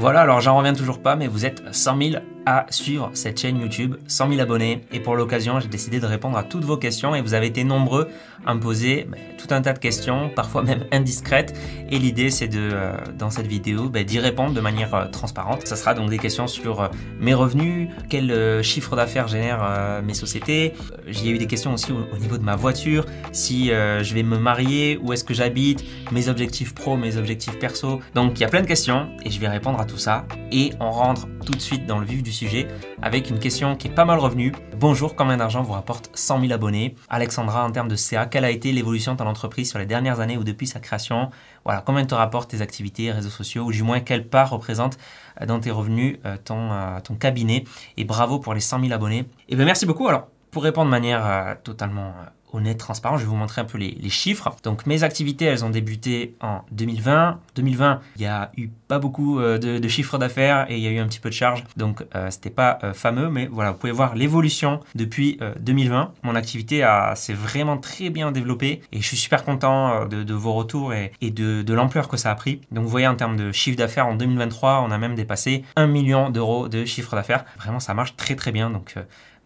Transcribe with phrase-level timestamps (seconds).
[0.00, 3.60] Voilà, alors j'en reviens toujours pas, mais vous êtes 100 000 à suivre cette chaîne
[3.60, 4.82] YouTube, 100 000 abonnés.
[4.92, 7.64] Et pour l'occasion, j'ai décidé de répondre à toutes vos questions et vous avez été
[7.64, 8.08] nombreux
[8.46, 11.54] à me poser bah, tout un tas de questions, parfois même indiscrètes.
[11.90, 15.66] Et l'idée, c'est de, euh, dans cette vidéo, bah, d'y répondre de manière euh, transparente.
[15.66, 16.88] Ça sera donc des questions sur euh,
[17.20, 20.72] mes revenus, quel chiffre d'affaires génèrent mes sociétés.
[21.06, 24.98] J'ai eu des questions aussi au, niveau de ma voiture, si je vais me marier,
[25.02, 28.00] où est-ce que j'habite, mes objectifs pro, mes objectifs perso.
[28.14, 30.26] Donc il y a plein de questions et je vais répondre à ça.
[30.52, 32.68] Et on rentre tout de suite dans le vif du sujet
[33.02, 34.52] avec une question qui est pas mal revenue.
[34.78, 36.94] Bonjour, combien d'argent vous rapporte 100 000 abonnés?
[37.08, 40.20] Alexandra, en termes de CA, quelle a été l'évolution de ton entreprise sur les dernières
[40.20, 41.30] années ou depuis sa création?
[41.64, 44.98] Voilà, combien te rapportent tes activités, réseaux sociaux ou du moins quelle part représente
[45.40, 47.64] euh, dans tes revenus euh, ton, euh, ton cabinet?
[47.96, 49.18] Et bravo pour les 100 000 abonnés.
[49.18, 50.08] Et eh bien merci beaucoup.
[50.08, 52.12] Alors, pour répondre de manière totalement
[52.52, 53.16] honnête, transparent.
[53.16, 54.56] Je vais vous montrer un peu les, chiffres.
[54.64, 57.38] Donc mes activités, elles ont débuté en 2020.
[57.54, 60.90] 2020, il y a eu pas beaucoup euh, de, chiffres d'affaires et il y a
[60.90, 61.64] eu un petit peu de charge.
[61.76, 66.12] Donc euh, c'était pas euh, fameux, mais voilà, vous pouvez voir l'évolution depuis 2020.
[66.22, 70.92] Mon activité s'est vraiment très bien développée et je suis super content de, vos retours
[70.92, 72.60] et, de, de l'ampleur que ça a pris.
[72.72, 75.86] Donc vous voyez en termes de chiffre d'affaires en 2023, on a même dépassé 1
[75.86, 77.44] million d'euros de chiffre d'affaires.
[77.58, 78.70] Vraiment, ça marche très très bien.
[78.70, 78.94] Donc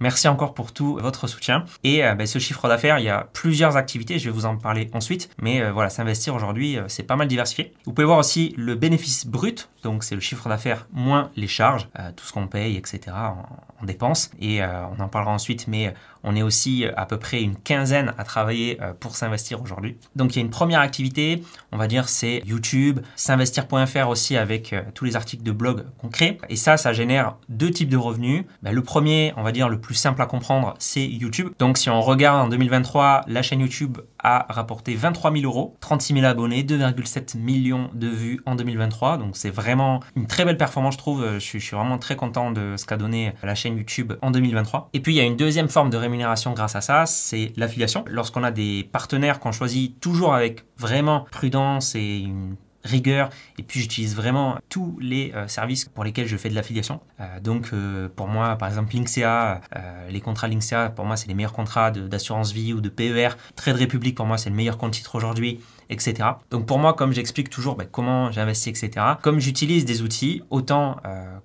[0.05, 1.65] Merci encore pour tout votre soutien.
[1.83, 4.59] Et euh, ben, ce chiffre d'affaires, il y a plusieurs activités, je vais vous en
[4.59, 5.31] parler ensuite.
[5.41, 7.73] Mais euh, voilà, s'investir aujourd'hui, euh, c'est pas mal diversifié.
[7.87, 11.89] Vous pouvez voir aussi le bénéfice brut, donc c'est le chiffre d'affaires moins les charges,
[12.17, 13.01] tout ce qu'on paye, etc.
[13.13, 13.47] en,
[13.81, 14.31] en dépenses.
[14.43, 15.95] Et on en parlera ensuite, mais
[16.25, 19.97] on est aussi à peu près une quinzaine à travailler pour s'investir aujourd'hui.
[20.17, 24.75] Donc il y a une première activité, on va dire c'est YouTube, s'investir.fr aussi avec
[24.95, 26.39] tous les articles de blog qu'on crée.
[26.49, 28.45] Et ça, ça génère deux types de revenus.
[28.63, 31.51] Ben, le premier, on va dire le plus simple à comprendre, c'est YouTube.
[31.59, 36.15] Donc si on regarde en 2023, la chaîne YouTube a rapporté 23 000 euros, 36
[36.15, 39.19] 000 abonnés, 2,7 millions de vues en 2023.
[39.19, 41.25] Donc c'est vraiment une très belle performance, je trouve.
[41.35, 44.91] Je suis, vraiment très content de ce qu'a donné la chaîne YouTube en 2023.
[44.93, 48.05] Et puis il y a une deuxième forme de rémunération grâce à ça, c'est l'affiliation.
[48.09, 53.81] Lorsqu'on a des partenaires qu'on choisit toujours avec vraiment prudence et une rigueur et puis
[53.81, 57.01] j'utilise vraiment tous les euh, services pour lesquels je fais de l'affiliation.
[57.21, 59.61] Euh, donc euh, pour moi, par exemple, Linksea,
[60.11, 63.31] les contrats Linksea, pour moi, c'est les meilleurs contrats d'assurance vie ou de PER.
[63.57, 66.29] Trade Republic, pour moi, c'est le meilleur compte titre aujourd'hui, etc.
[66.51, 70.97] Donc pour moi, comme j'explique toujours ben, comment j'investis, etc., comme j'utilise des outils, autant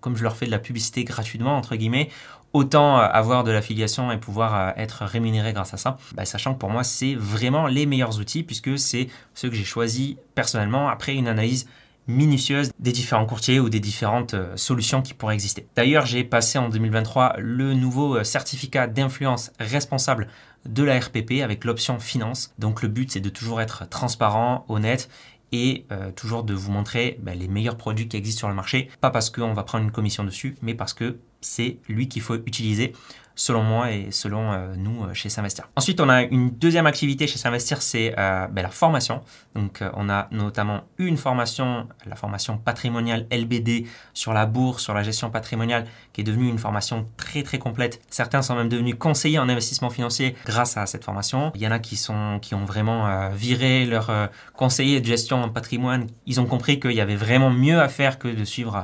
[0.02, 2.10] comme je leur fais de la publicité gratuitement, entre guillemets,
[2.54, 6.70] autant avoir de l'affiliation et pouvoir être rémunéré grâce à ça, ben, sachant que pour
[6.70, 11.28] moi c'est vraiment les meilleurs outils puisque c'est ceux que j'ai choisis personnellement après une
[11.28, 11.68] analyse
[12.10, 15.68] minutieuse des différents courtiers ou des différentes euh, solutions qui pourraient exister.
[15.76, 20.28] D'ailleurs, j'ai passé en 2023 le nouveau euh, certificat d'influence responsable
[20.66, 22.54] de la RPP avec l'option finance.
[22.58, 25.08] Donc le but c'est de toujours être transparent, honnête
[25.52, 28.90] et euh, toujours de vous montrer ben, les meilleurs produits qui existent sur le marché.
[29.02, 32.36] Pas parce qu'on va prendre une commission dessus, mais parce que c'est lui qu'il faut
[32.36, 32.94] utiliser
[33.40, 35.70] selon moi et selon euh, nous euh, chez S'investir.
[35.78, 39.22] Ensuite, on a une deuxième activité chez S'investir, c'est ben, la formation.
[39.56, 45.04] Donc, on a notamment une formation, la formation patrimoniale LBD sur la bourse, sur la
[45.04, 48.02] gestion patrimoniale, qui est devenue une formation très très complète.
[48.10, 51.54] Certains sont même devenus conseillers en investissement financier grâce à cette formation.
[51.56, 54.12] Il y en a qui sont qui ont vraiment viré leur
[54.54, 56.08] conseiller de gestion en patrimoine.
[56.26, 58.82] Ils ont compris qu'il y avait vraiment mieux à faire que de suivre euh,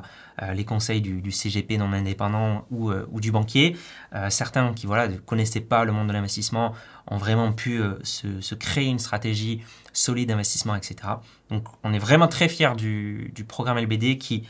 [0.53, 3.75] les conseils du, CGP non indépendant ou, euh, du banquier.
[4.13, 6.73] Euh, certains qui voilà, ne connaissaient pas le monde de l'investissement
[7.07, 9.62] ont vraiment pu se, créer une stratégie
[9.94, 10.96] solide d'investissement, etc.
[11.50, 14.44] Donc on est vraiment très fiers du, du programme LBD qui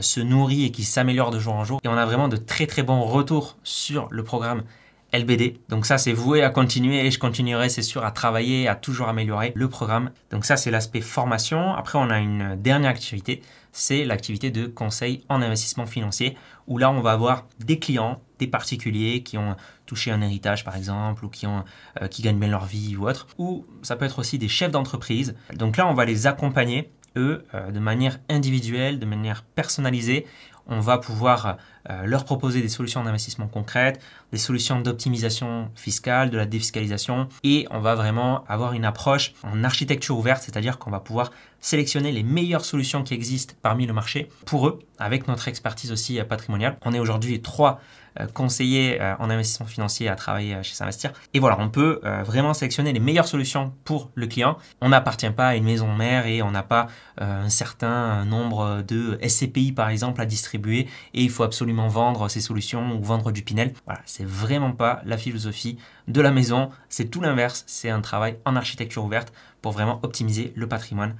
[0.00, 1.80] se nourrit et qui s'améliore de jour en jour.
[1.84, 4.64] Et on a vraiment de très très bons retours sur le programme
[5.12, 5.58] LBD.
[5.68, 9.08] Donc ça, c'est voué à continuer et je continuerai, c'est sûr, à travailler, à toujours
[9.08, 10.10] améliorer le programme.
[10.30, 11.74] Donc ça, c'est l'aspect formation.
[11.74, 13.42] Après, on a une dernière activité,
[13.72, 16.36] c'est l'activité de conseil en investissement financier,
[16.66, 20.76] où là, on va avoir des clients, des particuliers qui ont touché un héritage, par
[20.76, 21.64] exemple, ou qui, ont,
[22.00, 23.26] euh, qui gagnent bien leur vie ou autre.
[23.38, 25.34] Ou ça peut être aussi des chefs d'entreprise.
[25.54, 30.26] Donc là, on va les accompagner eux, euh, de manière individuelle, de manière personnalisée,
[30.70, 31.58] on va pouvoir
[31.90, 34.00] euh, leur proposer des solutions d'investissement concrètes,
[34.32, 39.64] des solutions d'optimisation fiscale, de la défiscalisation, et on va vraiment avoir une approche en
[39.64, 44.30] architecture ouverte, c'est-à-dire qu'on va pouvoir sélectionner les meilleures solutions qui existent parmi le marché
[44.46, 46.76] pour eux, avec notre expertise aussi patrimoniale.
[46.84, 47.99] On est aujourd'hui trois euh,
[48.34, 51.12] conseiller euh, en investissement financier à travailler euh, chez S'investir.
[51.34, 54.56] Et voilà, on peut vraiment sélectionner les meilleures solutions pour le client.
[54.80, 59.18] On n'appartient pas à une maison mère et on n'a pas un certain nombre de
[59.26, 63.42] SCPI par exemple à distribuer et il faut absolument vendre ces solutions ou vendre du
[63.42, 63.72] Pinel.
[63.84, 65.78] Voilà, c'est vraiment pas la philosophie
[66.08, 66.70] de la maison.
[66.88, 67.64] C'est tout l'inverse.
[67.66, 71.14] C'est un travail en architecture ouverte pour vraiment optimiser le patrimoine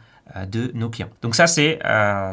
[0.50, 1.10] de nos clients.
[1.22, 1.78] Donc ça, c'est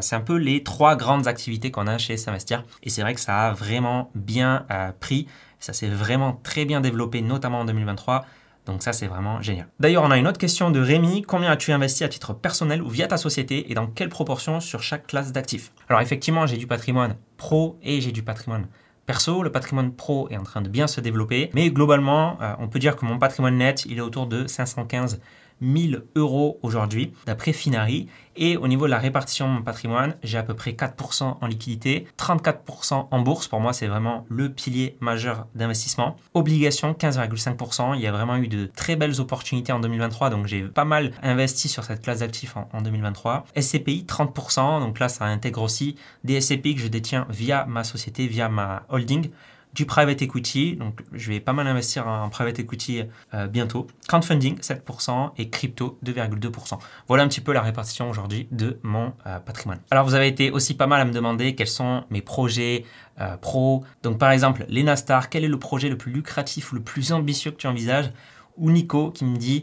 [0.00, 2.64] c'est un peu les trois grandes activités qu'on a chez S'investir.
[2.82, 4.66] Et c'est vrai que ça a vraiment bien
[5.00, 5.26] pris.
[5.60, 8.24] Ça s'est vraiment très bien développé, notamment en 2023.
[8.68, 9.66] Donc ça, c'est vraiment génial.
[9.80, 11.22] D'ailleurs, on a une autre question de Rémi.
[11.22, 14.82] Combien as-tu investi à titre personnel ou via ta société et dans quelle proportion sur
[14.82, 15.72] chaque classe d'actifs?
[15.88, 18.66] Alors effectivement, j'ai du patrimoine pro et j'ai du patrimoine
[19.06, 19.42] perso.
[19.42, 21.50] Le patrimoine pro est en train de bien se développer.
[21.54, 25.18] Mais globalement, euh, on peut dire que mon patrimoine net, il est autour de 515
[25.60, 28.08] 1000 euros aujourd'hui, d'après Finari.
[28.40, 31.46] Et au niveau de la répartition de mon patrimoine, j'ai à peu près 4% en
[31.46, 33.48] liquidité, 34% en bourse.
[33.48, 36.16] Pour moi, c'est vraiment le pilier majeur d'investissement.
[36.34, 37.96] Obligations, 15,5%.
[37.96, 41.12] Il y a vraiment eu de très belles opportunités en 2023, donc j'ai pas mal
[41.22, 43.46] investi sur cette classe d'actifs en, en 2023.
[43.60, 44.80] SCPI, 30%.
[44.80, 48.84] Donc là, ça intègre aussi des SCPI que je détiens via ma société, via ma
[48.88, 49.30] holding
[49.74, 53.02] du private equity, donc je vais pas mal investir en private equity
[53.34, 56.78] euh, bientôt, crowdfunding 7% et crypto 2,2%.
[57.06, 59.80] Voilà un petit peu la répartition aujourd'hui de mon euh, patrimoine.
[59.90, 62.84] Alors vous avez été aussi pas mal à me demander quels sont mes projets
[63.20, 63.84] euh, pro.
[64.02, 67.12] Donc par exemple, Lena Star, quel est le projet le plus lucratif ou le plus
[67.12, 68.12] ambitieux que tu envisages?
[68.56, 69.62] Ou Nico qui me dit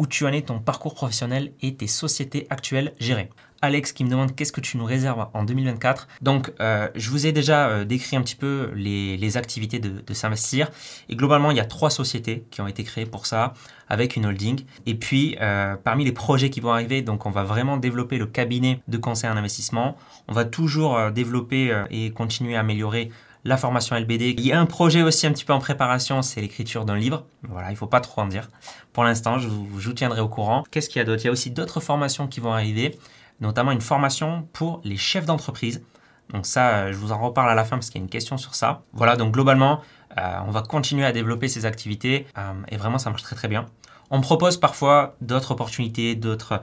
[0.00, 3.30] où tu en es ton parcours professionnel et tes sociétés actuelles gérées?
[3.62, 6.08] Alex qui me demande qu'est-ce que tu nous réserves en 2024.
[6.20, 10.68] Donc, euh, je vous ai déjà euh, décrit un petit peu les, activités de, s'investir.
[11.08, 13.54] Et globalement, il y a trois sociétés qui ont été créées pour ça,
[13.88, 14.64] avec une holding.
[14.84, 18.26] Et puis, euh, parmi les projets qui vont arriver, donc on va vraiment développer le
[18.26, 19.96] cabinet de conseil en investissement.
[20.28, 23.10] On va toujours développer et continuer à améliorer
[23.44, 24.34] la formation LBD.
[24.38, 27.24] Il y a un projet aussi un petit peu en préparation, c'est l'écriture d'un livre.
[27.42, 28.48] Voilà, il ne faut pas trop en dire.
[28.92, 30.64] Pour l'instant, je vous, je vous tiendrai au courant.
[30.70, 31.22] Qu'est-ce qu'il y a d'autre?
[31.22, 32.98] Il y a aussi d'autres formations qui vont arriver
[33.42, 35.84] notamment une formation pour les chefs d'entreprise.
[36.30, 38.10] Donc ça, euh, je vous en reparle à la fin parce qu'il y a une
[38.10, 38.82] question sur ça.
[38.92, 39.82] Voilà, donc globalement,
[40.16, 43.48] euh, on va continuer à développer ces activités euh, et vraiment ça marche très très
[43.48, 43.66] bien.
[44.10, 46.60] On propose parfois d'autres opportunités, d'autres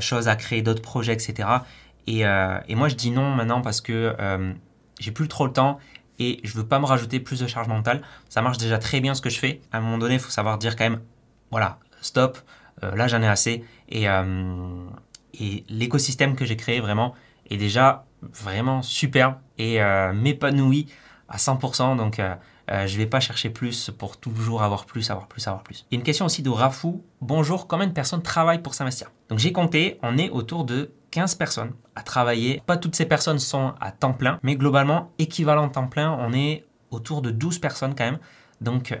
[0.00, 1.48] choses à créer, d'autres projets, etc.
[2.06, 2.24] Et,
[2.74, 4.14] moi je dis non maintenant parce que
[4.98, 5.78] j'ai plus trop le temps
[6.18, 8.02] et je veux pas me rajouter plus de charge mentale.
[8.28, 9.62] Ça marche déjà très bien ce que je fais.
[9.72, 11.00] À un moment donné, il faut savoir dire quand même,
[11.50, 12.38] voilà, stop,
[12.82, 13.64] là j'en ai assez.
[13.88, 14.06] Et,
[15.34, 17.14] et l'écosystème que j'ai créé vraiment
[17.48, 20.86] est déjà vraiment superbe et euh, m'épanouit
[21.28, 21.96] à 100%.
[21.96, 22.34] Donc, euh,
[22.70, 25.86] euh, je ne vais pas chercher plus pour toujours avoir plus, avoir plus, avoir plus.
[25.90, 27.04] Il y a une question aussi de Rafou.
[27.20, 31.34] Bonjour, combien de personnes travaillent pour s'investir Donc, j'ai compté, on est autour de 15
[31.34, 32.62] personnes à travailler.
[32.66, 36.64] Pas toutes ces personnes sont à temps plein, mais globalement, équivalent temps plein, on est
[36.90, 38.18] autour de 12 personnes quand même.
[38.60, 38.96] Donc,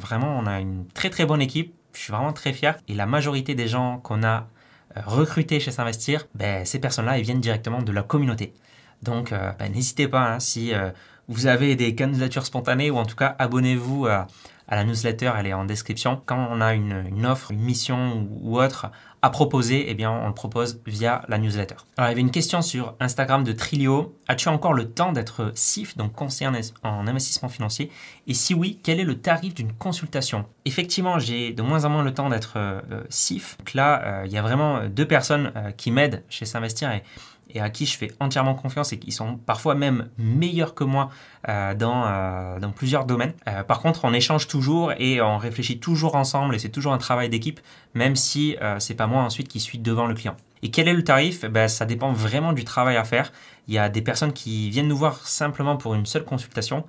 [0.00, 1.72] vraiment, on a une très très bonne équipe.
[1.92, 2.76] Je suis vraiment très fier.
[2.88, 4.48] Et la majorité des gens qu'on a
[4.96, 8.54] recruter chez S'investir, ben, ces personnes-là, elles viennent directement de la communauté.
[9.02, 10.90] Donc, euh, ben, n'hésitez pas, hein, si euh,
[11.28, 14.26] vous avez des candidatures spontanées, ou en tout cas, abonnez-vous à
[14.70, 16.22] la newsletter, elle est en description.
[16.26, 18.90] Quand on a une, offre, une mission ou autre
[19.24, 21.76] à proposer, eh bien, on le propose via la newsletter.
[21.96, 24.18] Alors, il y avait une question sur Instagram de Trilio.
[24.28, 26.50] As-tu encore le temps d'être CIF, donc conseiller
[26.82, 27.90] en, investissement financier?
[28.26, 30.44] Et si oui, quel est le tarif d'une consultation?
[30.66, 33.56] Effectivement, j'ai de moins en moins le temps d'être euh, CIF.
[33.56, 37.02] Donc là, euh, il y a vraiment deux personnes euh, qui m'aident chez S'investir et
[37.50, 41.10] et à qui je fais entièrement confiance et qui sont parfois même meilleurs que moi
[41.48, 43.32] euh, dans, euh, dans plusieurs domaines.
[43.48, 46.98] Euh, par contre, on échange toujours et on réfléchit toujours ensemble et c'est toujours un
[46.98, 47.60] travail d'équipe,
[47.94, 50.36] même si c'est pas moi ensuite qui suis devant le client.
[50.62, 51.44] Et quel est le tarif?
[51.44, 53.32] Ben, Ça dépend vraiment du travail à faire.
[53.68, 56.84] Il y a des personnes qui viennent nous voir simplement pour une seule consultation.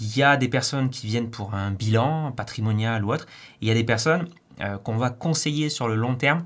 [0.00, 3.26] Il y a des personnes qui viennent pour un bilan patrimonial ou autre.
[3.62, 4.28] Il y a des personnes
[4.84, 6.44] qu'on va conseiller sur le long terme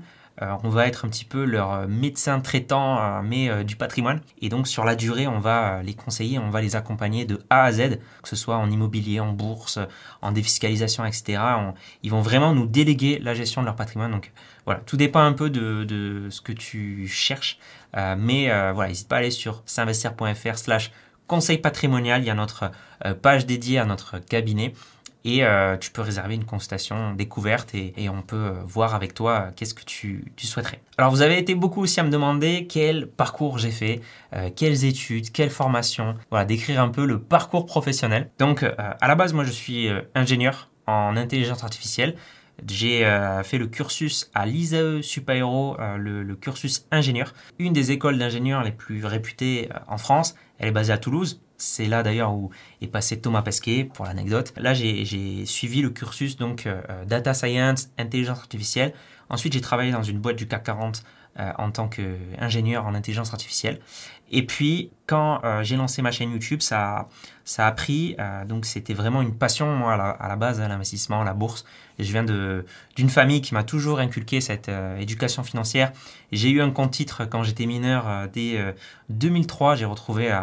[0.63, 4.21] on va être un petit peu leur euh, médecin traitant, euh, mais du patrimoine.
[4.41, 7.63] Et donc sur la durée, on va les conseiller, on va les accompagner de A
[7.63, 9.79] à Z, que ce soit en immobilier, en bourse,
[10.21, 11.41] en défiscalisation, etc.
[12.03, 14.11] ils vont vraiment nous déléguer la gestion de leur patrimoine.
[14.11, 14.31] Donc
[14.65, 17.59] voilà, tout dépend un peu de, ce que tu cherches.
[18.17, 20.91] mais voilà, n'hésite pas à aller sur s'investir.fr slash
[21.27, 22.21] conseil patrimonial.
[22.21, 22.71] Il y a notre
[23.21, 24.73] page dédiée à notre cabinet
[25.23, 29.31] et euh, tu peux réserver une consultation découverte et, on peut euh, voir avec toi
[29.31, 30.81] euh, qu'est-ce que tu, souhaiterais.
[30.97, 34.01] Alors vous avez été beaucoup aussi à me demander quel parcours j'ai fait,
[34.55, 38.29] quelles études, quelle formation, voilà, décrire un peu le parcours professionnel.
[38.39, 42.15] Donc à la base moi je suis ingénieur en intelligence artificielle.
[42.67, 42.99] J'ai
[43.43, 48.71] fait le cursus à l'ISAE Supaero, le, le, cursus ingénieur, une des écoles d'ingénieurs les
[48.71, 50.35] plus réputées en France.
[50.57, 51.41] Elle est basée à Toulouse.
[51.61, 52.49] C'est là d'ailleurs où
[52.81, 54.51] est passé Thomas Pesquet pour l'anecdote.
[54.57, 58.93] Là, j'ai suivi le cursus donc euh, euh, data science, intelligence artificielle.
[59.29, 61.03] Ensuite, j'ai travaillé dans une boîte du CAC 40
[61.57, 63.79] en tant qu'ingénieur en intelligence artificielle.
[64.31, 67.07] Et puis, quand j'ai lancé ma chaîne YouTube, ça,
[67.57, 68.17] a pris.
[68.49, 71.63] donc, c'était vraiment une passion, moi, à la, base, hein, l'investissement, la bourse.
[71.99, 75.93] Je viens d'une famille qui m'a toujours inculqué cette éducation financière.
[76.33, 78.75] J'ai eu un compte titre quand j'étais mineur dès
[79.07, 79.75] 2003.
[79.75, 80.37] J'ai retrouvé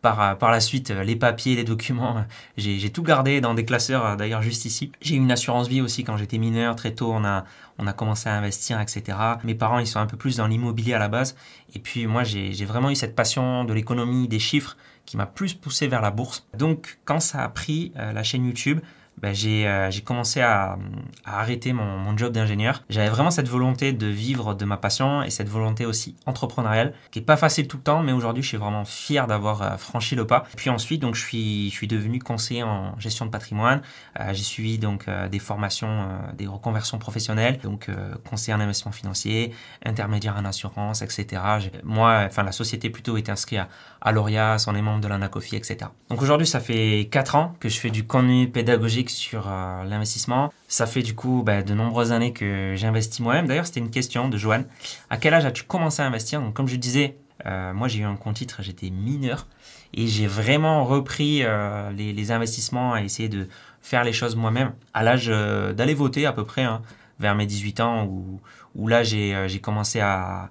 [0.00, 2.22] par, par la suite, euh, les papiers, les documents, euh,
[2.56, 4.92] j'ai tout gardé dans des classeurs, euh, d'ailleurs juste ici.
[5.00, 6.76] J'ai eu une assurance vie aussi quand j'étais mineur.
[6.76, 7.44] Très tôt, on a,
[7.78, 9.18] on a commencé à investir, etc.
[9.44, 11.36] Mes parents, ils sont un peu plus dans l'immobilier à la base.
[11.74, 15.54] Et puis moi, j'ai vraiment eu cette passion de l'économie, des chiffres, qui m'a plus
[15.54, 16.46] poussé vers la bourse.
[16.56, 18.80] Donc quand ça a pris la chaîne YouTube,
[19.24, 20.78] euh, j'ai commencé à,
[21.24, 22.84] arrêter mon, mon job d'ingénieur.
[22.88, 27.18] J'avais vraiment cette volonté de vivre de ma passion et cette volonté aussi entrepreneuriale qui
[27.18, 30.14] est pas facile tout le temps, mais aujourd'hui je suis vraiment fier d'avoir euh, franchi
[30.14, 30.44] le pas.
[30.56, 33.82] Puis ensuite donc je suis je suis devenu conseiller en gestion de patrimoine.
[34.20, 37.88] Euh, j'ai suivi donc des formations, des reconversions professionnelles, donc
[38.28, 39.52] conseiller en investissement financier,
[39.84, 41.42] intermédiaire en assurance, etc.
[41.84, 43.68] Moi, enfin la société plutôt est inscrite à,
[44.00, 45.90] à l'ORIAS, on est membre de l'ANACOFI, etc.
[46.08, 50.52] Donc aujourd'hui ça fait 4 ans que je fais du contenu pédagogique sur euh, l'investissement.
[50.68, 53.46] Ça fait du coup bah, de nombreuses années que j'investis moi-même.
[53.46, 54.66] D'ailleurs, c'était une question de Joanne.
[55.10, 56.40] À quel âge as-tu commencé à investir?
[56.40, 59.46] Donc, comme je disais, euh, moi j'ai eu un compte titre, j'étais mineur
[59.94, 63.48] et j'ai vraiment repris euh, les, investissements à essayer de
[63.80, 66.82] faire les choses moi-même à l'âge d'aller voter à peu près, hein,
[67.20, 68.40] vers mes 18 ans où,
[68.86, 70.50] là j'ai commencé à,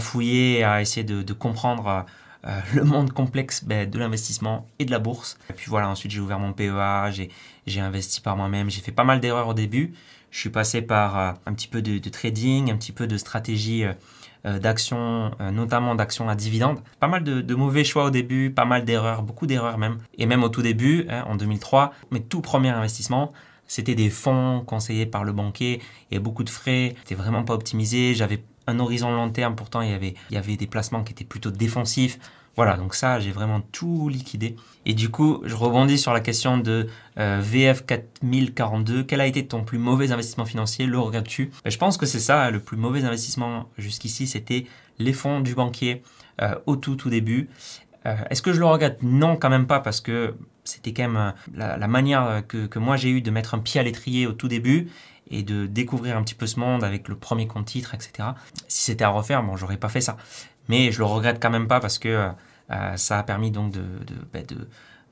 [0.00, 2.04] fouiller, à essayer de comprendre
[2.46, 5.38] euh, le monde complexe ben, de l'investissement et de la bourse.
[5.50, 7.10] Et puis voilà, ensuite j'ai ouvert mon PEA,
[7.66, 9.94] j'ai investi par moi-même, j'ai fait pas mal d'erreurs au début.
[10.30, 13.84] Je suis passé par euh, un petit peu de, trading, un petit peu de stratégie
[13.84, 16.80] euh, d'action, notamment d'action à dividende.
[17.00, 19.98] Pas mal de, mauvais choix au début, pas mal d'erreurs, beaucoup d'erreurs même.
[20.18, 23.32] Et même au tout début, hein, en 2003, mes tout premiers investissements,
[23.66, 26.94] c'était des fonds conseillés par le banquier et beaucoup de frais.
[26.98, 28.14] C'était vraiment pas optimisé.
[28.14, 31.12] J'avais un horizon long terme, pourtant il y avait, il y avait des placements qui
[31.12, 32.18] étaient plutôt défensifs.
[32.56, 34.54] Voilà, donc ça, j'ai vraiment tout liquidé.
[34.86, 36.86] Et du coup, je rebondis sur la question de
[37.18, 39.02] euh, VF 4042.
[39.02, 42.20] Quel a été ton plus mauvais investissement financier Le regrettes-tu ben, Je pense que c'est
[42.20, 44.66] ça, le plus mauvais investissement jusqu'ici, c'était
[45.00, 46.02] les fonds du banquier
[46.42, 47.48] euh, au tout, tout début.
[48.06, 51.34] Euh, est-ce que je le regrette Non, quand même pas, parce que c'était quand même
[51.54, 54.48] la, manière que, que moi j'ai eu de mettre un pied à l'étrier au tout
[54.48, 54.88] début
[55.30, 58.30] et de découvrir un petit peu ce monde avec le premier compte titre, etc.
[58.68, 60.16] Si c'était à refaire, bon, j'aurais pas fait ça.
[60.68, 62.30] Mais je le regrette quand même pas parce que
[62.70, 63.84] euh, ça a permis donc de,
[64.32, 64.40] bah,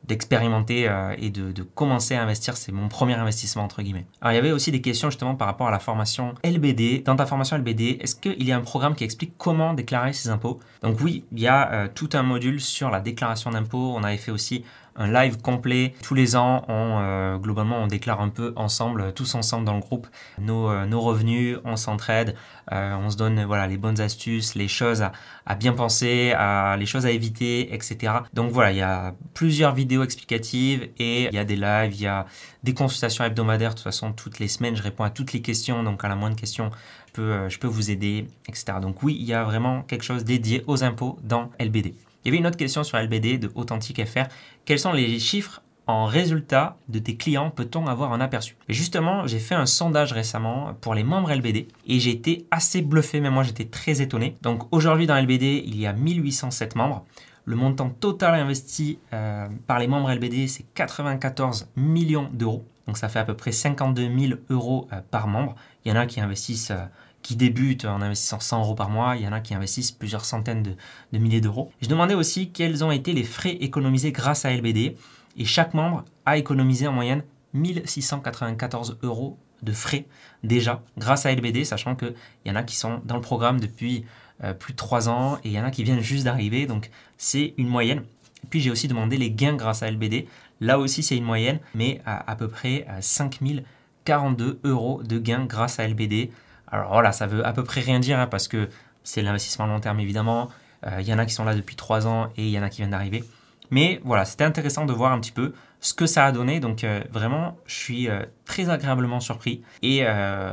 [0.04, 2.56] d'expérimenter euh, et de, de, commencer à investir.
[2.56, 4.06] C'est mon premier investissement, entre guillemets.
[4.20, 7.02] Alors, il y avait aussi des questions justement par rapport à la formation LBD.
[7.04, 10.30] Dans ta formation LBD, est-ce qu'il y a un programme qui explique comment déclarer ses
[10.30, 10.60] impôts?
[10.82, 13.94] Donc oui, il y a euh, tout un module sur la déclaration d'impôts.
[13.96, 14.64] On avait fait aussi
[14.96, 15.94] un live complet.
[16.02, 19.80] Tous les ans, on, euh, globalement, on déclare un peu ensemble, tous ensemble dans le
[19.80, 20.06] groupe,
[20.38, 22.36] nos, euh, revenus, on s'entraide,
[22.70, 25.02] euh, on se donne voilà, les bonnes astuces, les choses
[25.46, 28.12] à, bien penser, à, les choses à éviter, etc.
[28.34, 32.02] Donc voilà, il y a plusieurs vidéos explicatives et il y a des lives, il
[32.02, 32.26] y a
[32.62, 33.70] des consultations hebdomadaires.
[33.70, 36.14] De toute façon, toutes les semaines, je réponds à toutes les questions, donc à la
[36.14, 36.70] moindre question,
[37.16, 38.78] je peux vous aider, etc.
[38.80, 41.94] Donc oui, il y a vraiment quelque chose dédié aux impôts dans LBD.
[42.24, 44.26] Il y avait une autre question sur LBD de Authentique FR.
[44.64, 48.56] Quels sont les chiffres en résultat de tes clients peut-on avoir un aperçu?
[48.68, 53.20] Justement, j'ai fait un sondage récemment pour les membres LBD et j'ai été assez bluffé,
[53.20, 54.36] mais moi j'étais très étonné.
[54.42, 57.04] Donc aujourd'hui dans LBD, il y a 1807 membres.
[57.44, 62.64] Le montant total investi euh, par les membres LBD, c'est 94 millions d'euros.
[62.86, 65.56] Donc ça fait à peu près 52 000 euros euh, par membre.
[65.84, 66.84] Il y en a qui investissent euh,
[67.22, 70.24] qui débutent en investissant 100 euros par mois, il y en a qui investissent plusieurs
[70.24, 71.70] centaines de, milliers d'euros.
[71.80, 74.96] Je demandais aussi quels ont été les frais économisés grâce à LBD,
[75.36, 77.22] et chaque membre a économisé en moyenne
[77.54, 80.06] 1694 euros de frais
[80.42, 82.14] déjà grâce à LBD, sachant qu'il
[82.44, 84.04] y en a qui sont dans le programme depuis
[84.42, 86.90] euh, plus de 3 ans et il y en a qui viennent juste d'arriver, donc
[87.16, 88.02] c'est une moyenne.
[88.50, 90.26] Puis j'ai aussi demandé les gains grâce à LBD,
[90.60, 95.78] là aussi c'est une moyenne, mais à à peu près 5042 euros de gains grâce
[95.78, 96.30] à LBD.
[96.72, 98.68] Alors voilà, ça veut à peu près rien dire hein, parce que
[99.04, 100.48] c'est l'investissement long terme évidemment.
[100.86, 102.62] Euh, il y en a qui sont là depuis 3 ans et il y en
[102.62, 103.24] a qui viennent d'arriver.
[103.70, 106.60] Mais voilà, c'était intéressant de voir un petit peu ce que ça a donné.
[106.60, 109.62] Donc euh, vraiment, je suis euh, très agréablement surpris.
[109.82, 110.04] Et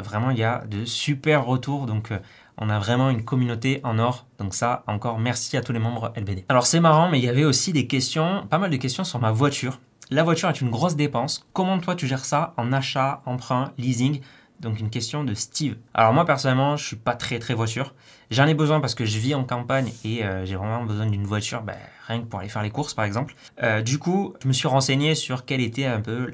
[0.04, 1.86] vraiment, il y a de super retours.
[1.86, 2.12] Donc
[2.58, 4.28] on a vraiment une communauté en or.
[4.40, 6.46] Donc ça, encore merci à tous les membres LBD.
[6.50, 9.20] Alors c'est marrant, mais il y avait aussi des questions, pas mal de questions sur
[9.20, 9.80] ma voiture.
[10.12, 11.46] La voiture est une grosse dépense.
[11.54, 14.22] Comment toi tu gères ça en achat, emprunt, leasing?
[14.60, 15.78] Donc une question de Steve.
[15.94, 17.94] Alors moi personnellement, je suis pas très très voiture.
[18.32, 21.26] J'en ai besoin parce que je vis en campagne et euh, j'ai vraiment besoin d'une
[21.26, 23.36] voiture, ben, rien que pour aller faire les courses par exemple.
[23.64, 26.32] Euh, du coup, je me suis renseigné sur quel était un peu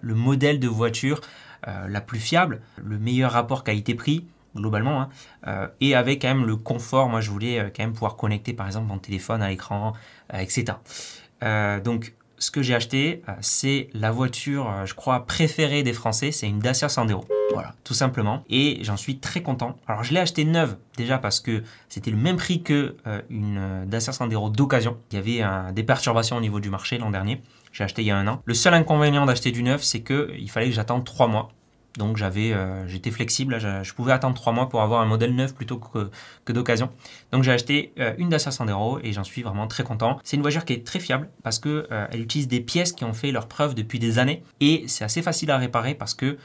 [0.00, 1.20] le modèle de voiture
[1.68, 4.24] euh, la plus fiable, le meilleur rapport qualité-prix.
[4.56, 5.08] globalement,
[5.44, 5.70] hein.
[5.80, 7.08] et avec quand même le confort.
[7.08, 9.92] Moi, je voulais quand même pouvoir connecter, par exemple, mon téléphone à l'écran,
[10.32, 10.76] etc.
[11.84, 16.32] donc, ce que j'ai acheté, c'est la voiture, je crois, préférée des Français.
[16.32, 17.24] C'est une Dacia Sandero.
[17.52, 18.42] Voilà, tout simplement.
[18.50, 19.76] Et j'en suis très content.
[19.86, 22.96] Alors, je l'ai acheté neuve déjà parce que c'était le même prix que
[23.30, 24.98] une Dacia Sandero d'occasion.
[25.12, 27.40] Il y avait des perturbations au niveau du marché l'an dernier.
[27.72, 28.42] J'ai acheté il y a un an.
[28.44, 31.52] Le seul inconvénient d'acheter du neuf, c'est qu'il fallait que j'attende trois mois.
[31.98, 35.54] Donc j'avais, euh, j'étais flexible, je, pouvais attendre trois mois pour avoir un modèle neuf
[35.54, 36.90] plutôt que, d'occasion.
[37.32, 40.18] Donc j'ai acheté euh, une Dacia Sandero et j'en suis vraiment très content.
[40.24, 43.04] C'est une voiture qui est très fiable parce que euh, elle utilise des pièces qui
[43.04, 46.38] ont fait leur preuve depuis des années et c'est assez facile à réparer parce que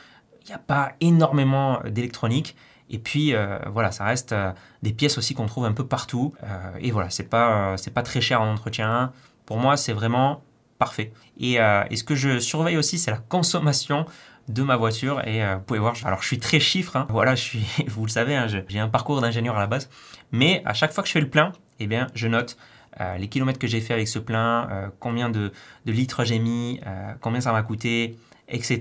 [0.44, 2.56] il n'y a pas énormément d'électronique.
[2.90, 3.34] Et puis
[3.74, 4.34] voilà, ça reste
[4.82, 6.34] des pièces aussi qu'on trouve un peu partout.
[6.80, 9.12] et voilà, c'est pas c'est pas très cher en entretien.
[9.46, 10.44] Pour moi, c'est vraiment
[10.80, 11.12] parfait.
[11.38, 14.06] Et, ce que je surveille aussi, c'est la consommation
[14.48, 17.08] de ma voiture et euh, vous pouvez voir, alors je suis très chiffre, hein.
[17.10, 19.90] voilà, je suis, vous le savez, hein, j'ai un parcours d'ingénieur à la base,
[20.32, 22.58] mais à chaque fois que je fais le plein, eh bien, je note
[23.00, 25.52] euh, les kilomètres que j'ai fait avec ce plein, euh, combien de,
[25.86, 26.80] litres j'ai mis,
[27.22, 28.18] combien ça m'a coûté,
[28.50, 28.80] etc.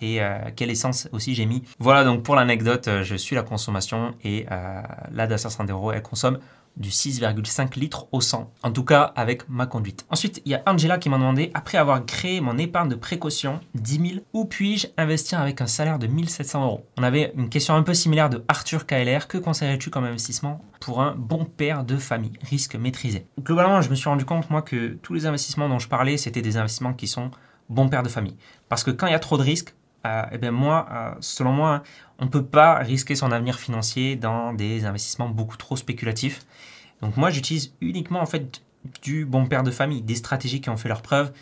[0.00, 0.20] Et
[0.56, 1.62] quelle essence aussi j'ai mis.
[1.78, 4.46] Voilà donc pour l'anecdote, je suis la consommation et
[5.12, 6.38] la Dacia Sandero, elle consomme
[6.78, 10.06] du 6,5 litres au 100, en tout cas avec ma conduite.
[10.10, 13.60] Ensuite, il y a Angela qui m'a demandé, après avoir créé mon épargne de précaution,
[13.74, 16.86] 10 000, où puis-je investir avec un salaire de 1700 euros?
[16.96, 21.02] On avait une question un peu similaire de Arthur KLR, que conseillerais-tu comme investissement pour
[21.02, 24.94] un bon père de famille, risque maîtrisé Globalement, je me suis rendu compte, moi, que
[25.02, 27.30] tous les investissements dont je parlais, c'était des investissements qui sont
[27.68, 28.36] bons pères de famille.
[28.68, 29.74] Parce que quand il y a trop de risques,
[30.06, 31.82] euh, eh bien moi, euh, selon moi,
[32.18, 36.46] on ne peut pas risquer son avenir financier dans des investissements beaucoup trop spéculatifs.
[37.02, 38.62] Donc moi, j'utilise uniquement en fait
[39.02, 41.32] du bon père de famille, des stratégies qui ont fait leur preuve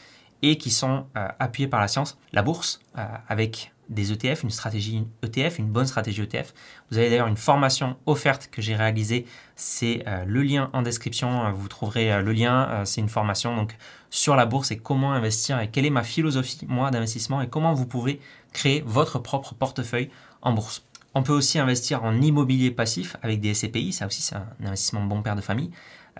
[0.42, 2.18] et qui sont euh, appuyées par la science.
[2.32, 2.80] La bourse,
[3.28, 6.52] avec des ETF, une stratégie ETF, une bonne stratégie ETF.
[6.90, 11.68] Vous avez d'ailleurs une formation offerte que j'ai réalisée, c'est le lien en description, vous
[11.68, 13.76] trouverez le lien, c'est une formation donc
[14.10, 17.74] sur la bourse et comment investir et quelle est ma philosophie moi d'investissement et comment
[17.74, 18.20] vous pouvez
[18.52, 20.10] créer votre propre portefeuille
[20.42, 20.85] en bourse.
[21.16, 25.02] On peut aussi investir en immobilier passif avec des SCPI, ça aussi c'est un investissement
[25.02, 25.70] bon père de famille.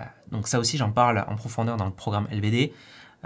[0.01, 2.73] Euh, donc ça aussi j'en parle en profondeur dans le programme LBD.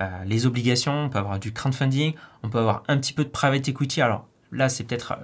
[0.00, 3.28] Euh, les obligations, on peut avoir du crowdfunding, on peut avoir un petit peu de
[3.28, 4.02] private equity.
[4.02, 5.16] Alors là c'est peut-être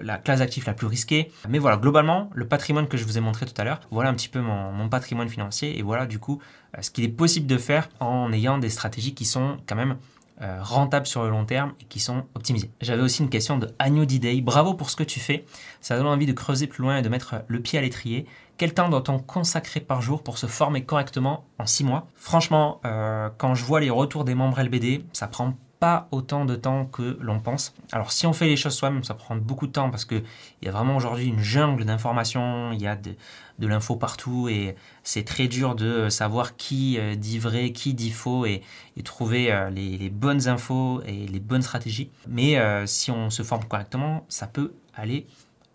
[0.00, 1.32] la classe d'actifs la plus risquée.
[1.48, 4.14] Mais voilà, globalement, le patrimoine que je vous ai montré tout à l'heure, voilà un
[4.14, 6.40] petit peu mon, patrimoine financier et voilà du coup
[6.78, 9.96] euh, ce qu'il est possible de faire en ayant des stratégies qui sont quand même
[10.40, 12.70] euh, rentables sur le long terme et qui sont optimisés.
[12.80, 14.40] J'avais aussi une question de Agnew Day.
[14.40, 15.44] Bravo pour ce que tu fais.
[15.80, 18.26] Ça donne envie de creuser plus loin et de mettre le pied à l'étrier.
[18.56, 22.06] Quel temps doit-on consacrer par jour pour se former correctement en 6 mois?
[22.14, 26.54] Franchement, euh, quand je vois les retours des membres LBD, ça prend pas autant de
[26.54, 27.74] temps que l'on pense.
[27.90, 30.22] Alors si on fait les choses soi-même, ça prend beaucoup de temps parce qu'il
[30.62, 33.16] y a vraiment aujourd'hui une jungle d'informations, il y a de,
[33.58, 38.46] l'info partout et c'est très dur de savoir qui euh, dit vrai, qui dit faux
[38.46, 38.62] et,
[39.02, 42.12] trouver euh, les, bonnes infos et les bonnes stratégies.
[42.28, 45.26] Mais euh, si on se forme correctement, ça peut aller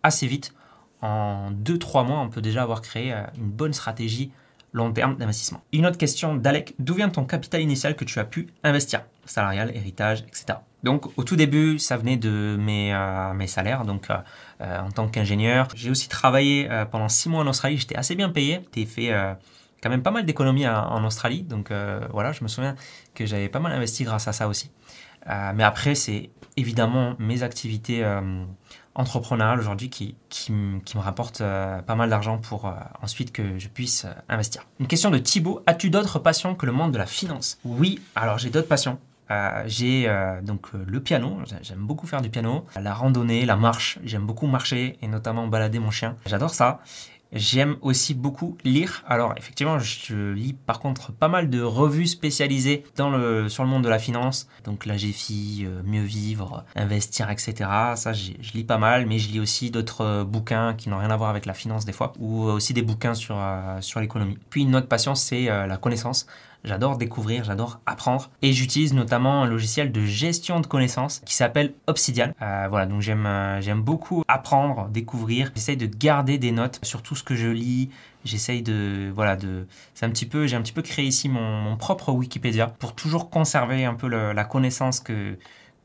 [0.04, 0.54] assez vite.
[1.02, 4.32] En 2-3 mois, on peut déjà avoir créé une bonne stratégie
[4.72, 5.62] long terme d'investissement.
[5.74, 9.02] Une autre question d'Alec, d'où vient ton capital initial que tu as pu investir?
[9.28, 10.60] Salarial, héritage, etc.
[10.84, 14.18] Donc au tout début, ça venait de mes, euh, salaires, donc euh,
[14.62, 15.68] euh, en tant qu'ingénieur.
[15.76, 19.12] J'ai aussi travaillé pendant six mois en Australie, j'étais assez bien payé, j'ai fait
[19.82, 21.72] quand même pas mal d'économies en Australie, donc
[22.12, 22.76] voilà, je me souviens
[23.14, 24.72] que j'avais pas mal investi grâce à ça aussi.
[25.26, 28.04] mais après, c'est évidemment mes activités
[28.98, 34.08] entrepreneurial aujourd'hui qui, qui, me rapporte euh, pas mal d'argent pour ensuite que je puisse
[34.28, 34.66] investir.
[34.80, 37.60] Une question de Thibaut, as-tu d'autres passions que le monde de la finance?
[37.64, 38.98] Oui, alors j'ai d'autres passions.
[39.66, 40.10] J'ai
[40.44, 44.98] donc le piano, j'aime beaucoup faire du piano, la randonnée, la marche, j'aime beaucoup marcher
[45.02, 46.16] et notamment balader mon chien.
[46.26, 46.80] J'adore ça.
[47.34, 49.04] J'aime aussi beaucoup lire.
[49.06, 53.90] Alors effectivement, je lis par contre pas mal de revues spécialisées sur le monde de
[53.90, 54.48] la finance.
[54.64, 57.54] Donc la GFI, euh, Mieux Vivre, Investir, etc.
[57.96, 61.12] Ça, je lis pas mal, mais je lis aussi d'autres euh, bouquins qui n'ont rien
[61.12, 64.38] à voir avec la finance des fois, ou aussi des bouquins sur, euh, sur l'économie.
[64.50, 66.28] Puis une autre passion, c'est la connaissance.
[66.68, 68.30] J'adore découvrir, j'adore apprendre.
[68.42, 72.34] Et j'utilise notamment un logiciel de gestion de connaissances qui s'appelle Obsidian.
[72.42, 75.52] Euh, voilà, donc j'aime, euh, j'aime beaucoup apprendre, découvrir.
[75.56, 77.90] J'essaye de garder des notes sur tout ce que je lis.
[78.26, 81.78] J'essaye de, voilà, de, c'est un petit peu, j'ai un petit peu créé ici mon,
[81.78, 85.38] propre Wikipédia pour toujours conserver un peu la connaissance que,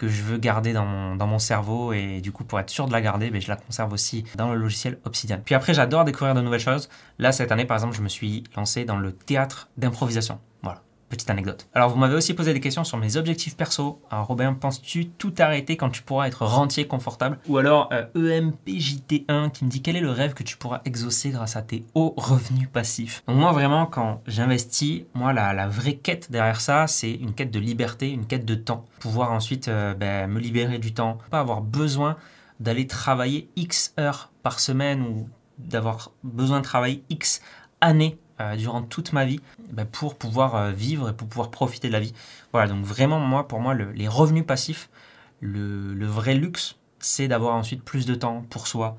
[0.02, 3.00] que je veux garder dans mon, cerveau et du coup pour être sûr de la
[3.00, 5.40] garder, ben, je la conserve aussi dans le logiciel Obsidian.
[5.44, 6.88] Puis après j'adore découvrir de nouvelles choses.
[7.20, 10.40] Là cette année par exemple je me suis lancé dans le théâtre d'improvisation
[11.12, 11.68] Petite anecdote.
[11.74, 14.00] Alors, vous m'avez aussi posé des questions sur mes objectifs perso.
[14.10, 17.38] Alors, Robin, penses-tu tout arrêter quand tu pourras être rentier confortable?
[17.50, 20.80] Ou alors, EMPJT1 euh, e qui me dit quel est le rêve que tu pourras
[20.86, 23.22] exaucer grâce à tes hauts revenus passifs?
[23.28, 27.60] Donc, moi, vraiment, quand j'investis, moi, la, vraie quête derrière ça, c'est une quête de
[27.60, 28.86] liberté, une quête de temps.
[28.98, 32.16] Pouvoir ensuite euh, ben, me libérer du temps, pas avoir besoin
[32.58, 37.42] d'aller travailler X heures par semaine ou d'avoir besoin de travailler X
[37.82, 39.40] années euh, durant toute ma vie
[39.72, 42.14] bah, pour pouvoir euh, vivre et pour pouvoir profiter de la vie.
[42.52, 44.88] Voilà, donc vraiment, moi, pour moi, les revenus passifs,
[45.40, 48.96] le, vrai luxe, c'est d'avoir ensuite plus de temps pour soi,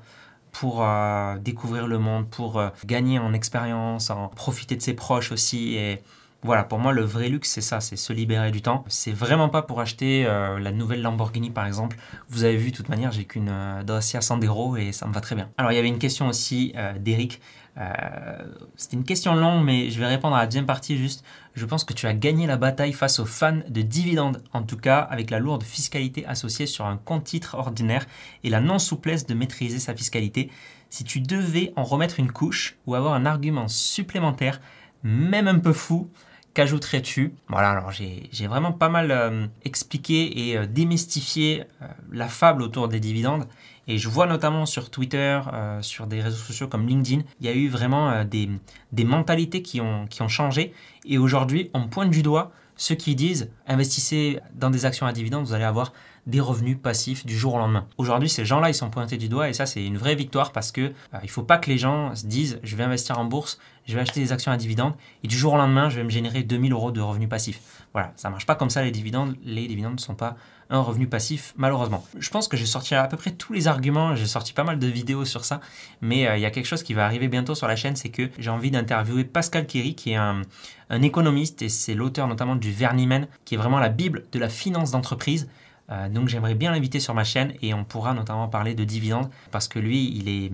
[0.52, 5.74] pour euh, découvrir le monde, pour gagner en expérience, en profiter de ses proches aussi.
[5.74, 6.02] Et
[6.44, 8.84] voilà, pour moi, le vrai luxe, c'est ça, c'est se libérer du temps.
[8.88, 11.96] C'est vraiment pas pour acheter la nouvelle Lamborghini, par exemple.
[12.28, 13.50] Vous avez vu, de toute manière, j'ai qu'une
[13.84, 15.48] Dacia Sandero et ça me va très bien.
[15.56, 17.40] Alors, il y avait une question aussi d'Eric
[17.76, 21.24] euh, c'était une question longue, mais je vais répondre à la deuxième partie juste.
[21.54, 24.76] Je pense que tu as gagné la bataille face aux fans de dividendes, en tout
[24.76, 28.06] cas avec la lourde fiscalité associée sur un compte titre ordinaire
[28.44, 30.50] et la non-souplesse de maîtriser sa fiscalité.
[30.90, 34.60] Si tu devais en remettre une couche ou avoir un argument supplémentaire,
[35.02, 36.10] même un peu fou,
[36.54, 41.64] qu'ajouterais-tu Voilà, alors j'ai vraiment pas mal euh, expliqué et euh, démystifié
[42.10, 43.46] la fable autour des dividendes.
[43.86, 47.48] Et je vois notamment sur Twitter, euh, sur des réseaux sociaux comme LinkedIn, il y
[47.48, 48.48] a eu vraiment euh, des,
[48.92, 50.72] des, mentalités qui ont, qui ont changé.
[51.04, 55.44] Et aujourd'hui, on pointe du doigt ceux qui disent investissez dans des actions à dividendes,
[55.44, 55.92] vous allez avoir
[56.26, 57.86] des revenus passifs du jour au lendemain.
[57.98, 60.72] Aujourd'hui, ces gens-là, ils sont pointés du doigt et ça, c'est une vraie victoire parce
[60.72, 63.58] que euh, il faut pas que les gens se disent je vais investir en bourse,
[63.86, 66.10] je vais acheter des actions à dividendes et du jour au lendemain, je vais me
[66.10, 67.60] générer 2000 euros de revenus passifs.
[67.92, 69.36] Voilà, ça marche pas comme ça les dividendes.
[69.44, 70.36] Les dividendes ne sont pas
[70.70, 72.04] un revenu passif, malheureusement.
[72.18, 74.78] Je pense que j'ai sorti à peu près tous les arguments, j'ai sorti pas mal
[74.78, 75.60] de vidéos sur ça,
[76.00, 78.08] mais euh, il y a quelque chose qui va arriver bientôt sur la chaîne, c'est
[78.08, 80.42] que j'ai envie d'interviewer Pascal Kéry, qui est un,
[80.90, 84.92] économiste et c'est l'auteur notamment du Vernimen, qui est vraiment la bible de la finance
[84.92, 85.48] d'entreprise.
[85.90, 89.28] Euh, donc j'aimerais bien l'inviter sur ma chaîne et on pourra notamment parler de dividendes
[89.50, 90.50] parce que lui, il, est,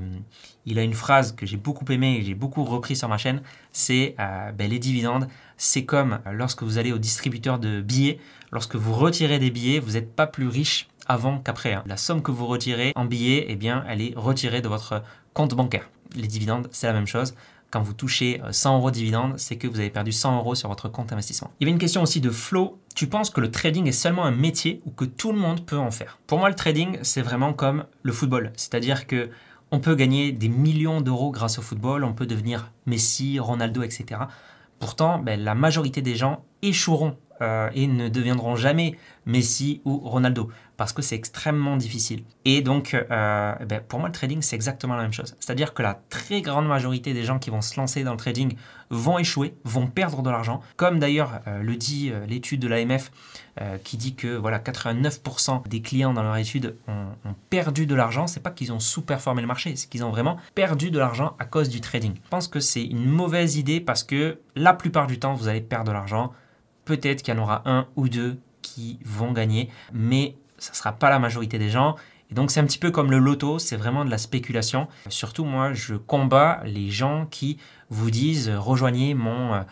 [0.66, 3.40] il a une phrase que j'ai beaucoup aimée et j'ai beaucoup repris sur ma chaîne,
[3.73, 8.19] c'est euh, ben, les dividendes, c'est comme lorsque vous allez au distributeur de billets,
[8.51, 11.75] lorsque vous retirez des billets, vous n'êtes pas plus riche avant qu'après.
[11.75, 11.85] Hein.
[11.87, 15.55] La somme que vous retirez en billets, eh bien, elle est retirée de votre compte
[15.55, 15.88] bancaire.
[16.16, 17.35] Les dividendes, c'est la même chose
[17.70, 20.54] quand vous touchez 100 euh, euros de dividendes, c'est que vous avez perdu 100 euros
[20.54, 21.50] sur votre compte investissement.
[21.61, 22.78] Il y avait une question aussi de Flo.
[22.94, 25.78] Tu penses que le trading est seulement un métier ou que tout le monde peut
[25.78, 26.18] en faire?
[26.26, 28.52] Pour moi, le trading, c'est vraiment comme le football.
[28.56, 29.30] C'est-à-dire que
[29.72, 34.22] on peut gagner des millions d'euros grâce au football, on peut devenir Messi, Ronaldo, etc.
[34.80, 40.50] Pourtant, ben, la majorité des gens échoueront euh, et ne deviendront jamais Messi ou Ronaldo
[40.81, 42.25] parce que c'est extrêmement difficile.
[42.47, 45.37] Et donc, euh, eh ben, pour moi, le trading, c'est exactement la même chose.
[45.38, 48.57] C'est-à-dire que la très grande majorité des gens qui vont se lancer dans le trading
[48.88, 53.12] vont échouer, vont perdre de l'argent, comme d'ailleurs euh, le dit l'étude de l'AMF
[53.85, 58.27] qui dit que voilà 89% des clients dans leur étude ont, ont perdu de l'argent.
[58.27, 61.45] C'est pas qu'ils ont sous-performé le marché, c'est qu'ils ont vraiment perdu de l'argent à
[61.45, 62.14] cause du trading.
[62.14, 65.61] Je pense que c'est une mauvaise idée parce que la plupart du temps, vous allez
[65.61, 66.33] perdre de l'argent
[66.87, 70.92] Peut-être qu'il y en aura un ou deux qui vont gagner, mais ça ne sera
[70.92, 71.96] pas la majorité des gens.
[72.31, 74.87] Et donc c'est un petit peu comme le loto, c'est vraiment de la spéculation.
[75.09, 79.62] Surtout moi, je combats les gens qui vous disent rejoignez mon euh,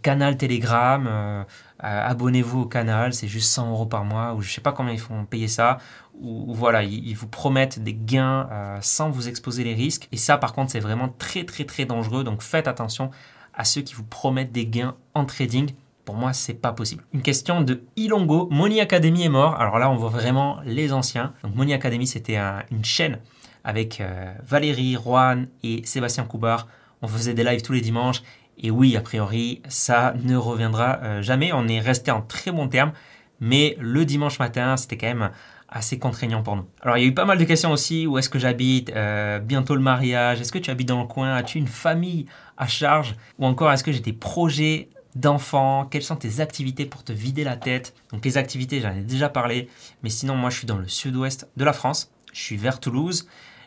[0.00, 1.44] canal Telegram, euh,
[1.80, 4.94] abonnez-vous au canal, c'est juste 100 euros par mois, ou je ne sais pas combien
[4.94, 5.76] ils font payer ça,
[6.18, 10.08] ou, voilà, ils, vous promettent des gains euh, sans vous exposer les risques.
[10.10, 13.10] Et ça par contre c'est vraiment très très très dangereux, donc faites attention
[13.52, 15.72] à ceux qui vous promettent des gains en trading.
[16.06, 17.02] Pour moi, c'est pas possible.
[17.12, 18.48] Une question de Ilongo.
[18.52, 19.60] Money Academy est mort.
[19.60, 21.34] Alors là, on voit vraiment les anciens.
[21.42, 22.38] Donc Money Academy, c'était
[22.70, 23.18] une chaîne
[23.64, 26.68] avec euh, Valérie, Juan et Sébastien Coubard.
[27.02, 28.22] On faisait des lives tous les dimanches.
[28.56, 31.50] Et oui, a priori, ça ne reviendra euh, jamais.
[31.52, 32.92] On est resté en très bon terme.
[33.40, 35.30] Mais le dimanche matin, c'était quand même
[35.68, 36.66] assez contraignant pour nous.
[36.82, 39.40] Alors il y a eu pas mal de questions aussi, où est-ce que j'habite, euh,
[39.40, 43.16] bientôt le mariage, est-ce que tu habites dans le coin, as-tu une famille à charge,
[43.40, 47.42] ou encore est-ce que j'ai des projets d'enfants, quelles sont tes activités pour te vider
[47.42, 47.94] la tête?
[48.12, 49.68] Donc les activités, j'en ai déjà parlé,
[50.02, 53.26] mais sinon moi je suis dans le sud-ouest de la France, je suis vers Toulouse.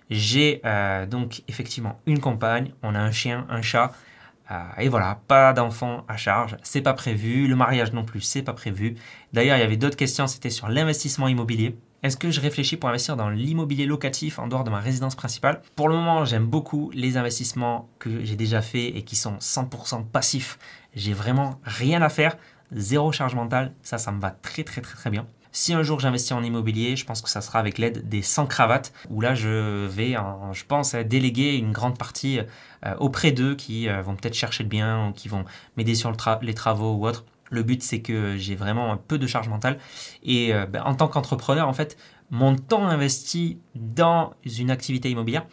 [0.10, 3.92] J'ai euh, donc effectivement une compagne, on a un chien, un chat,
[4.50, 8.42] euh, et voilà, pas d'enfants à charge, c'est pas prévu, le mariage non plus, c'est
[8.42, 8.96] pas prévu.
[9.34, 11.78] D'ailleurs, il y avait d'autres questions, c'était sur l'investissement immobilier.
[12.02, 15.62] Est-ce que je réfléchis pour investir dans l'immobilier locatif en dehors de ma résidence principale?
[15.76, 20.06] Pour le moment, j'aime beaucoup les investissements que j'ai déjà faits et qui sont 100%
[20.06, 20.58] passifs.
[20.96, 22.38] J'ai vraiment rien à faire,
[22.72, 25.28] zéro charge mentale, ça, ça me va très très très très bien.
[25.52, 28.46] Si un jour j'investis en immobilier, je pense que ça sera avec l'aide des 100
[28.46, 30.16] cravates, où là je vais,
[30.54, 32.40] je pense, déléguer une grande partie
[32.86, 35.44] euh, auprès d'eux qui euh, vont peut-être chercher le bien ou qui vont
[35.76, 37.26] m'aider sur les travaux ou autre.
[37.50, 39.80] Le but, c'est que j'ai vraiment peu de charge mentale.
[40.24, 41.98] Et euh, ben, en tant qu'entrepreneur, en fait,
[42.30, 45.46] mon temps investi dans une activité immobilière,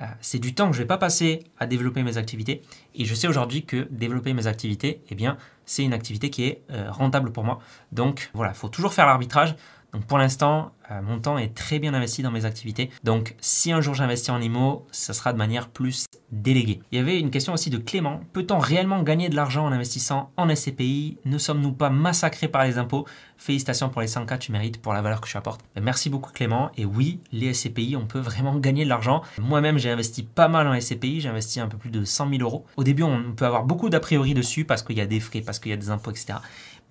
[0.00, 2.62] euh, c'est du temps que je ne vais pas passer à développer mes activités.
[2.94, 5.36] Et je sais aujourd'hui que développer mes activités, eh bien,
[5.66, 7.60] c'est une activité qui est euh, rentable pour moi.
[7.92, 9.54] Donc voilà, il faut toujours faire l'arbitrage.
[9.92, 12.90] Donc pour l'instant, euh, mon temps est très bien investi dans mes activités.
[13.04, 16.80] Donc si un jour j'investis en IMO, ça sera de manière plus déléguée.
[16.90, 18.20] Il y avait une question aussi de Clément.
[18.32, 22.78] Peut-on réellement gagner de l'argent en investissant en SCPI Ne sommes-nous pas massacrés par les
[22.78, 23.06] impôts?
[23.36, 25.60] Félicitations pour les 100K, tu mérites pour la valeur que tu apportes.
[25.80, 26.70] Merci beaucoup Clément.
[26.76, 29.22] Et oui, les SCPI, on peut vraiment gagner de l'argent.
[29.38, 31.20] Moi-même, j'ai investi pas mal en SCPI.
[31.20, 32.64] J'ai investi un peu plus de 100 000 euros.
[32.76, 35.42] Au début, on peut avoir beaucoup d'a priori dessus parce qu'il y a des frais,
[35.42, 36.38] parce qu'il y a des impôts, etc.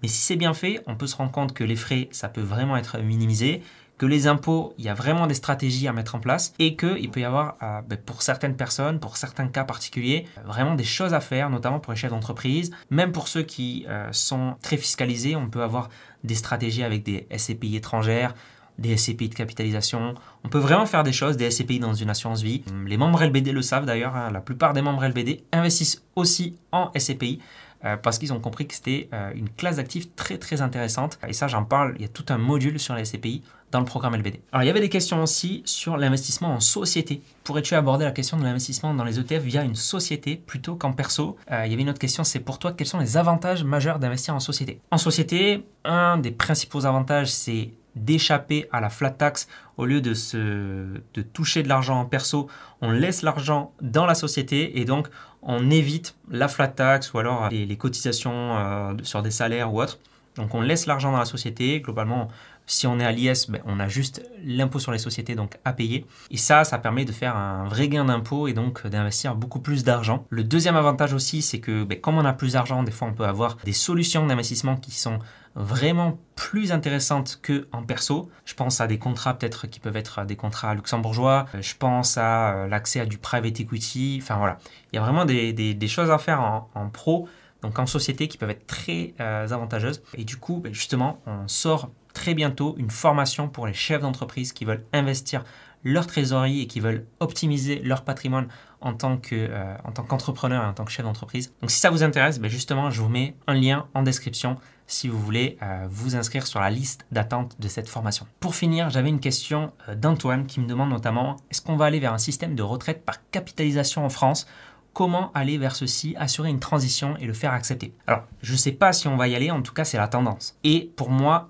[0.01, 2.41] Mais si c'est bien fait, on peut se rendre compte que les frais, ça peut
[2.41, 3.61] vraiment être minimisé,
[4.01, 7.11] que les impôts, il y a vraiment des stratégies à mettre en place et qu'il
[7.11, 11.13] peut y avoir, euh, ben, pour certaines personnes, pour certains cas particuliers, vraiment des choses
[11.13, 12.71] à faire, notamment pour les chefs d'entreprise.
[12.89, 15.89] Même pour ceux qui euh, sont très fiscalisés, on peut avoir
[16.23, 18.33] des stratégies avec des SCPI étrangères,
[18.79, 20.15] des SCPI de capitalisation.
[20.43, 22.63] On peut vraiment faire des choses, des SCPI dans une assurance vie.
[22.87, 24.31] Les membres LBD le savent d'ailleurs, hein.
[24.31, 27.39] la plupart des membres LBD investissent aussi en SCPI.
[27.83, 31.17] Euh, parce qu'ils ont compris que c'était euh, une classe d'actifs très très intéressante.
[31.27, 33.41] Et ça, j'en parle, il y a tout un module sur les SCPI
[33.71, 34.41] dans le programme LBD.
[34.51, 37.21] Alors, il y avait des questions aussi sur l'investissement en société.
[37.43, 41.37] Pourrais-tu aborder la question de l'investissement dans les ETF via une société plutôt qu'en perso?
[41.51, 43.97] Euh, Il y avait une autre question, c'est pour toi, quels sont les avantages majeurs
[43.97, 44.81] d'investir en société?
[44.91, 50.13] En société, un des principaux avantages, c'est d'échapper à la flat tax au lieu de,
[50.13, 52.47] se, de toucher de l'argent en perso,
[52.81, 55.09] on laisse l'argent dans la société et donc
[55.41, 59.99] on évite la flat tax ou alors les, cotisations euh, sur des salaires ou autres.
[60.35, 61.81] Donc on laisse l'argent dans la société.
[61.81, 62.29] Globalement,
[62.65, 65.73] si on est à l'IS, ben, on a juste l'impôt sur les sociétés donc à
[65.73, 66.05] payer.
[66.29, 69.83] Et ça, ça permet de faire un vrai gain d'impôt et donc d'investir beaucoup plus
[69.83, 70.25] d'argent.
[70.29, 73.13] Le deuxième avantage aussi, c'est que ben, comme on a plus d'argent, des fois on
[73.13, 75.19] peut avoir des solutions d'investissement qui sont
[75.55, 78.29] vraiment plus intéressantes que en perso.
[78.45, 81.45] Je pense à des contrats peut-être qui peuvent être des contrats luxembourgeois.
[81.59, 84.19] Je pense à euh, l'accès à du private equity.
[84.21, 84.57] Enfin voilà,
[84.91, 87.27] il y a vraiment des, choses à faire en, pro
[87.61, 90.01] donc en société qui peuvent être très euh, avantageuses.
[90.15, 94.51] Et du coup, ben, justement, on sort très bientôt une formation pour les chefs d'entreprise
[94.53, 95.43] qui veulent investir
[95.83, 98.47] leur trésorerie et qui veulent optimiser leur patrimoine
[98.81, 101.53] en tant que, euh, en qu'entrepreneur et en tant que chef d'entreprise.
[101.61, 104.57] Donc si ça vous intéresse, ben justement, je vous mets un lien en description
[104.91, 108.27] si vous voulez euh, vous inscrire sur la liste d'attente de cette formation.
[108.39, 111.99] Pour finir, j'avais une question euh, d'Antoine qui me demande notamment est-ce qu'on va aller
[111.99, 114.47] vers un système de retraite par capitalisation en France?
[114.93, 117.93] Comment aller vers ceci, assurer une transition et le faire accepter?
[118.07, 120.09] Alors, je ne sais pas si on va y aller, en tout cas, c'est la
[120.09, 120.57] tendance.
[120.65, 121.49] Et pour moi,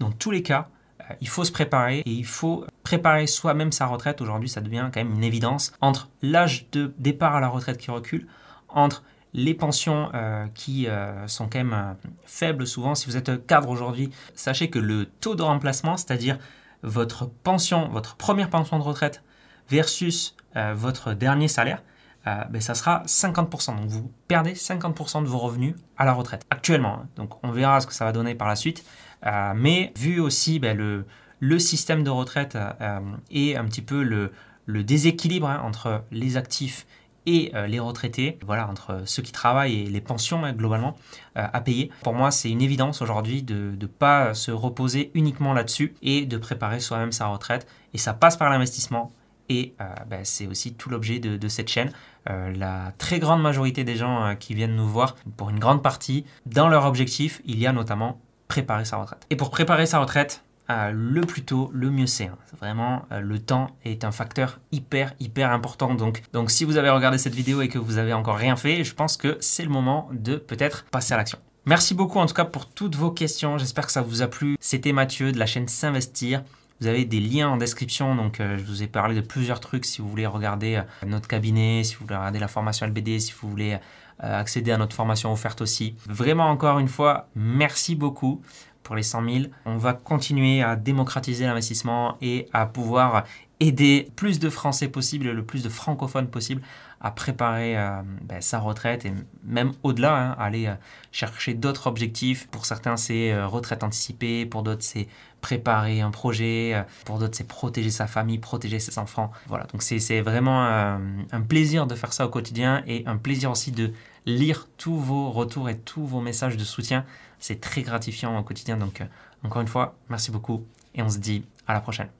[0.00, 0.68] dans tous les cas,
[1.00, 4.20] euh, il faut se préparer et il faut préparer soi-même sa retraite.
[4.20, 7.92] Aujourd'hui, ça devient quand même une évidence entre l'âge de départ à la retraite qui
[7.92, 8.26] recule,
[8.68, 12.94] entre les pensions euh, qui euh, sont quand même faibles souvent.
[12.94, 16.38] Si vous êtes cadre aujourd'hui, sachez que le taux de remplacement, c'est-à-dire
[16.82, 19.22] votre pension, votre première pension de retraite
[19.68, 20.34] versus
[20.74, 21.82] votre dernier salaire,
[22.24, 23.76] ben, ça sera 50%.
[23.76, 27.00] Donc vous perdez 50% de vos revenus à la retraite actuellement.
[27.02, 27.08] Hein.
[27.16, 28.84] Donc on verra ce que ça va donner par la suite.
[29.26, 34.32] Euh, mais vu aussi ben, le, système de retraite euh, et un petit peu le,
[34.66, 36.86] le déséquilibre hein, entre les actifs
[37.26, 40.96] et euh, les retraités, voilà, entre ceux qui travaillent et les pensions hein, globalement
[41.34, 41.90] à payer.
[42.02, 46.36] Pour moi, c'est une évidence aujourd'hui de ne pas se reposer uniquement là-dessus et de
[46.36, 47.66] préparer soi-même sa retraite.
[47.94, 49.12] Et ça passe par l'investissement.
[49.48, 49.74] Et
[50.08, 51.92] ben, c'est aussi tout l'objet de, de, cette chaîne.
[52.26, 56.68] la très grande majorité des gens qui viennent nous voir, pour une grande partie, dans
[56.68, 59.24] leur objectif, il y a notamment préparer sa retraite.
[59.30, 62.26] Et pour préparer sa retraite, euh, le plus tôt, le mieux c'est.
[62.26, 62.36] Hein.
[62.60, 65.94] Vraiment, euh, le temps est un facteur hyper, hyper important.
[65.94, 68.84] Donc, donc, si vous avez regardé cette vidéo et que vous avez encore rien fait,
[68.84, 71.38] je pense que c'est le moment de peut-être passer à l'action.
[71.66, 73.58] Merci beaucoup en tout cas pour toutes vos questions.
[73.58, 74.56] J'espère que ça vous a plu.
[74.60, 76.42] C'était Mathieu de la chaîne S'investir.
[76.80, 79.84] Vous avez des liens en description, donc euh, je vous ai parlé de plusieurs trucs
[79.84, 83.50] si vous voulez regarder notre cabinet, si vous voulez regarder la formation LBD, si vous
[83.50, 83.78] voulez
[84.18, 85.94] accéder à notre formation offerte aussi.
[86.06, 88.42] Vraiment encore une fois, merci beaucoup
[88.90, 89.44] pour les 100 000.
[89.66, 93.22] On va continuer à démocratiser l'investissement et à pouvoir
[93.60, 96.60] aider plus de Français possible, le plus de francophones possible
[97.00, 99.12] à préparer euh, ben, sa retraite et
[99.44, 100.74] même au-delà, hein, aller euh,
[101.12, 102.48] chercher d'autres objectifs.
[102.48, 105.06] Pour certains, c'est retraite anticipée, pour d'autres, c'est
[105.40, 109.30] préparer un projet, pour d'autres, c'est protéger sa famille, protéger ses enfants.
[109.46, 113.70] Voilà, donc c'est vraiment un plaisir de faire ça au quotidien et un plaisir aussi
[113.70, 113.92] de
[114.26, 117.04] lire tous vos retours et tous vos messages de soutien.
[117.40, 118.76] C'est très gratifiant au quotidien.
[118.76, 119.06] Donc, euh,
[119.42, 122.08] encore une fois, merci beaucoup et on se dit à la prochaine.